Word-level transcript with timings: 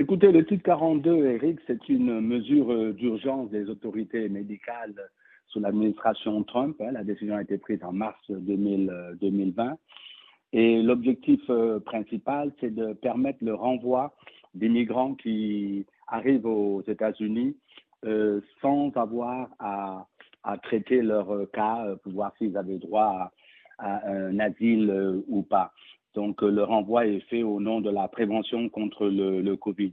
Écoutez, 0.00 0.32
le 0.32 0.46
titre 0.46 0.62
42, 0.62 1.26
Eric, 1.26 1.58
c'est 1.66 1.90
une 1.90 2.22
mesure 2.22 2.94
d'urgence 2.94 3.50
des 3.50 3.68
autorités 3.68 4.30
médicales 4.30 4.94
sous 5.48 5.60
l'administration 5.60 6.42
Trump. 6.42 6.80
Hein. 6.80 6.92
La 6.92 7.04
décision 7.04 7.36
a 7.36 7.42
été 7.42 7.58
prise 7.58 7.84
en 7.84 7.92
mars 7.92 8.18
2020. 8.30 9.76
Et 10.54 10.82
l'objectif 10.82 11.42
principal, 11.84 12.50
c'est 12.60 12.74
de 12.74 12.94
permettre 12.94 13.40
le 13.42 13.52
renvoi 13.52 14.16
des 14.54 14.70
migrants 14.70 15.14
qui 15.16 15.84
arrivent 16.08 16.46
aux 16.46 16.82
États-Unis 16.88 17.54
euh, 18.06 18.40
sans 18.62 18.90
avoir 18.96 19.50
à, 19.58 20.06
traiter 20.62 21.02
leur 21.02 21.30
euh, 21.30 21.44
cas 21.52 21.84
euh, 21.84 21.96
pour 21.96 22.12
voir 22.12 22.32
s'ils 22.38 22.56
avaient 22.56 22.78
droit 22.78 23.30
à, 23.76 24.08
un 24.10 24.38
asile 24.38 24.88
euh, 24.88 25.20
ou 25.28 25.42
pas. 25.42 25.74
Donc 26.14 26.42
le 26.42 26.62
renvoi 26.64 27.06
est 27.06 27.20
fait 27.28 27.42
au 27.42 27.60
nom 27.60 27.80
de 27.80 27.90
la 27.90 28.08
prévention 28.08 28.68
contre 28.68 29.06
le, 29.06 29.54
Covid. 29.56 29.92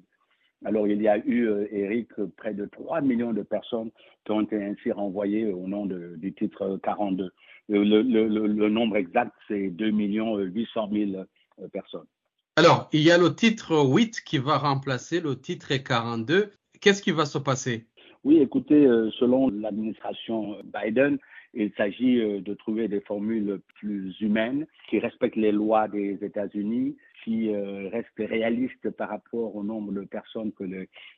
Alors 0.65 0.87
il 0.87 1.01
y 1.01 1.07
a 1.07 1.17
eu, 1.19 1.49
Eric, 1.71 2.09
près 2.35 2.53
de 2.53 2.65
3 2.65 3.01
millions 3.01 3.33
de 3.33 3.43
personnes 3.43 3.91
qui 4.25 4.31
ont 4.31 4.41
été 4.41 4.63
ainsi 4.63 4.91
renvoyées 4.91 5.47
au 5.47 5.67
nom 5.67 5.85
du 5.85 6.33
titre 6.33 6.79
42. 6.81 7.31
Le, 7.69 7.83
le, 7.83 8.01
le, 8.01 8.47
le 8.47 8.69
nombre 8.69 8.97
exact, 8.97 9.33
c'est 9.47 9.69
2 9.69 9.91
800 9.91 10.89
000 10.91 11.23
personnes. 11.71 12.07
Alors, 12.57 12.89
il 12.91 13.01
y 13.01 13.11
a 13.11 13.19
le 13.19 13.35
titre 13.35 13.85
8 13.85 14.21
qui 14.25 14.39
va 14.39 14.57
remplacer 14.57 15.21
le 15.21 15.39
titre 15.39 15.75
42. 15.75 16.51
Qu'est-ce 16.81 17.03
qui 17.03 17.11
va 17.11 17.27
se 17.27 17.37
passer? 17.37 17.85
Oui, 18.23 18.39
écoutez, 18.39 18.85
euh, 18.85 19.09
selon 19.11 19.49
l'administration 19.49 20.57
Biden, 20.63 21.17
il 21.53 21.71
s'agit 21.77 22.19
euh, 22.19 22.41
de 22.41 22.53
trouver 22.53 22.87
des 22.87 23.01
formules 23.01 23.59
plus 23.75 24.15
humaines 24.21 24.65
qui 24.89 24.99
respectent 24.99 25.35
les 25.35 25.51
lois 25.51 25.87
des 25.87 26.17
États-Unis, 26.21 26.95
qui 27.27 27.53
euh, 27.53 27.89
restent 27.91 28.29
réalistes 28.29 28.89
par 28.91 29.09
rapport 29.09 29.53
au 29.53 29.61
nombre 29.61 29.91
de 29.91 30.01
personnes 30.05 30.53
que 30.53 30.63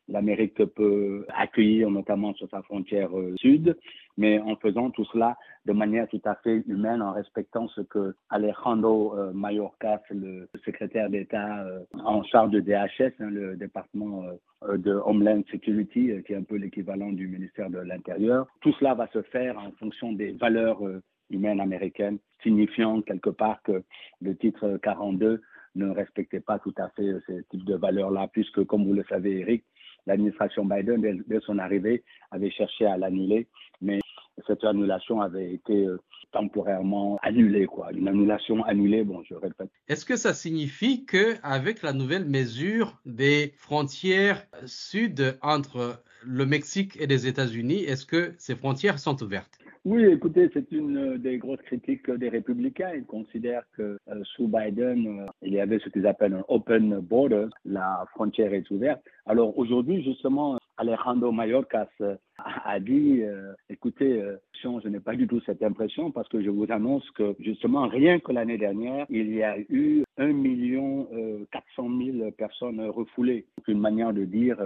l'Amérique 0.08 0.66
peut 0.66 1.26
accueillir, 1.30 1.92
notamment 1.92 2.34
sur 2.34 2.50
sa 2.50 2.64
frontière 2.64 3.12
sud, 3.38 3.78
mais 4.18 4.40
en 4.40 4.56
faisant 4.56 4.90
tout 4.90 5.06
cela 5.06 5.38
de 5.66 5.74
manière 5.74 6.08
tout 6.08 6.22
à 6.26 6.34
fait 6.36 6.64
humaine, 6.68 7.04
en 7.04 7.12
respectant 7.12 7.68
ce 7.68 7.82
que 7.82 8.16
Alejandro 8.30 9.16
Mayorkas, 9.34 10.02
le 10.10 10.50
secrétaire 10.66 11.12
d'État 11.12 11.64
en 11.94 12.24
charge 12.24 12.50
de 12.50 12.60
DHS, 12.60 13.14
hein, 13.20 13.30
le 13.30 13.56
département 13.56 14.24
euh, 14.66 14.78
de 14.78 14.92
Homeland 14.92 15.42
Security, 15.52 16.12
euh, 16.12 16.22
qui 16.22 16.34
est 16.34 16.36
un 16.36 16.44
peu 16.44 16.56
l'équivalent 16.56 17.12
du 17.14 17.28
ministère 17.30 17.70
de 17.70 17.80
l'Intérieur. 17.80 18.46
Tout 18.60 18.74
cela 18.74 18.94
va 18.94 19.08
se 19.14 19.22
faire 19.22 19.58
en 19.58 19.72
fonction 19.80 20.12
des 20.12 20.34
valeurs 20.34 20.86
euh, 20.86 21.02
humaines 21.30 21.62
américaines, 21.62 22.18
signifiant 22.44 23.02
quelque 23.02 23.30
part 23.30 23.62
que 23.64 23.84
le 24.22 24.36
titre 24.36 24.78
42 24.84 25.42
ne 25.76 25.90
respectait 25.90 26.40
pas 26.40 26.60
tout 26.60 26.74
à 26.78 26.90
fait 26.90 27.12
ces 27.28 27.44
types 27.50 27.66
de 27.66 27.76
valeurs-là, 27.76 28.28
puisque, 28.32 28.64
comme 28.66 28.86
vous 28.86 28.94
le 28.94 29.04
savez, 29.10 29.40
Eric, 29.40 29.64
l'administration 30.08 30.66
Biden, 30.66 31.24
dès, 31.28 31.40
son 31.42 31.60
arrivée, 31.60 32.04
avait 32.32 32.52
cherché 32.52 32.86
à 32.86 32.98
l'annuler, 32.98 33.48
mais 33.82 34.00
cette 34.48 34.64
annulation 34.64 35.22
avait 35.22 35.54
été 35.54 35.88
temporairement 36.32 37.20
annulée, 37.22 37.66
quoi. 37.66 37.92
Une 37.92 38.08
annulation 38.08 38.64
annulée, 38.64 39.04
bon, 39.04 39.24
je 39.24 39.34
répète. 39.34 39.70
Est-ce 39.88 40.06
que 40.06 40.16
ça 40.16 40.34
signifie 40.34 41.06
que 41.06 41.36
avec 41.44 41.82
la 41.82 41.94
nouvelle 41.94 42.26
mesure 42.26 43.00
des 43.06 43.54
frontières 43.58 44.46
sud 44.66 45.38
entre 45.42 46.02
le 46.24 46.46
Mexique 46.46 46.98
et 47.00 47.08
les 47.08 47.28
États-Unis, 47.28 47.84
est-ce 47.84 48.06
que 48.06 48.34
ces 48.38 48.56
frontières 48.56 49.00
sont 49.00 49.22
ouvertes? 49.24 49.59
Oui, 49.86 50.06
écoutez, 50.06 50.50
c'est 50.54 50.72
une 50.72 51.18
des 51.18 51.38
grosses 51.38 51.62
critiques 51.62 52.10
des 52.12 52.30
républicains. 52.30 52.92
Ils 52.96 53.06
considèrent 53.06 53.64
que 53.78 53.98
euh, 54.10 54.24
sous 54.36 54.48
Biden, 54.48 55.22
euh, 55.22 55.26
il 55.42 55.54
y 55.54 55.60
avait 55.60 55.80
ce 55.80 55.90
qu'ils 55.90 56.06
appellent 56.08 56.34
un 56.34 56.46
open 56.48 57.00
border, 57.00 57.48
la 57.66 58.06
frontière 58.12 58.54
est 58.54 58.70
ouverte. 58.72 59.02
Alors 59.26 59.58
aujourd'hui, 59.58 60.04
justement, 60.04 60.58
Alejandro 60.80 61.34
Mayorkas 61.34 61.90
euh, 62.00 62.16
a 62.38 62.80
dit, 62.80 63.22
euh, 63.22 63.54
écoutez, 63.70 64.22
euh, 64.22 64.38
je 64.64 64.88
n'ai 64.88 65.02
pas 65.02 65.16
du 65.16 65.28
tout 65.28 65.42
cette 65.46 65.62
impression 65.62 66.10
parce 66.10 66.28
que 66.30 66.42
je 66.42 66.50
vous 66.50 66.66
annonce 66.70 67.10
que 67.12 67.36
justement, 67.40 67.88
rien 67.88 68.20
que 68.20 68.32
l'année 68.32 68.58
dernière, 68.58 69.06
il 69.10 69.34
y 69.34 69.44
a 69.44 69.58
eu 69.70 70.04
1 70.18 70.28
million 70.28 71.08
400 71.52 71.90
000 72.18 72.32
personnes 72.32 72.82
refoulées. 72.82 73.46
Une 73.68 73.80
manière 73.80 74.14
de 74.14 74.26
dire 74.26 74.58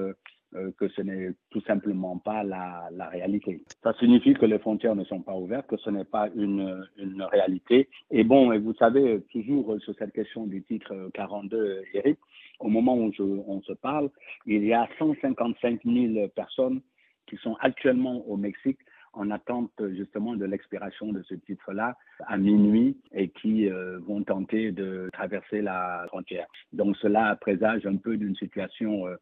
que 0.78 0.88
ce 0.90 1.02
n'est 1.02 1.32
tout 1.50 1.62
simplement 1.62 2.18
pas 2.18 2.44
la, 2.44 2.90
réalité. 3.10 3.64
Ça 3.84 3.94
signifie 4.00 4.34
que 4.34 4.46
les 4.46 4.60
frontières 4.60 4.96
ne 4.96 5.04
sont 5.04 5.22
pas 5.22 5.34
ouvertes, 5.34 5.68
que 5.68 5.78
ce 5.78 5.90
n'est 5.90 6.06
pas 6.06 6.30
une, 6.36 6.84
réalité. 7.32 7.90
Et 8.12 8.24
bon, 8.24 8.52
et 8.52 8.60
vous 8.60 8.74
savez, 8.76 9.22
toujours 9.32 9.76
sur 9.82 9.96
cette 9.96 10.14
question 10.14 10.46
du 10.46 10.64
titre 10.64 11.10
42, 11.14 11.84
Eric, 11.94 12.18
au 12.60 12.70
moment 12.70 12.96
où 12.96 13.12
on 13.48 13.62
se 13.62 13.74
parle, 13.74 14.10
il 14.46 14.64
y 14.66 14.74
a 14.74 14.88
155 15.00 15.82
000 15.84 16.28
personnes 16.30 16.82
qui 17.28 17.38
sont 17.38 17.56
actuellement 17.62 18.28
au 18.28 18.38
Mexique 18.38 18.80
en 19.14 19.30
attente 19.30 19.72
justement 19.96 20.36
de 20.36 20.46
l'expiration 20.46 21.12
de 21.12 21.22
ce 21.24 21.36
titre-là 21.36 21.96
à 22.28 22.38
minuit 22.38 22.98
et 23.14 23.30
qui 23.30 23.70
euh, 23.70 24.00
vont 24.00 24.24
tenter 24.24 24.72
de 24.72 25.10
traverser 25.14 25.62
la 25.62 26.06
frontière. 26.08 26.48
Donc 26.74 26.98
cela 26.98 27.36
présage 27.36 27.86
un 27.86 27.98
peu 27.98 28.18
d'une 28.18 28.36
situation 28.36 29.08
euh, 29.08 29.16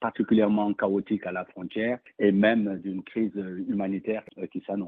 particulièrement 0.00 0.72
chaotique 0.74 1.26
à 1.26 1.32
la 1.32 1.44
frontière 1.44 1.98
et 2.18 2.32
même 2.32 2.78
d'une 2.80 3.02
crise 3.02 3.36
humanitaire 3.68 4.22
euh, 4.38 4.46
qui 4.46 4.62
s'annonce. 4.66 4.84